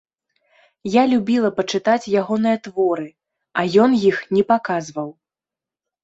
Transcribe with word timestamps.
Я 0.91 1.01
любіла 1.11 1.49
пачытаць 1.57 2.11
ягоныя 2.21 2.57
творы, 2.67 3.05
а 3.61 3.65
ён 3.83 3.91
іх 4.09 4.17
не 4.39 4.43
паказваў. 4.53 5.09